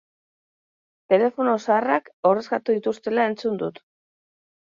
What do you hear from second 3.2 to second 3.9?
entzun dut.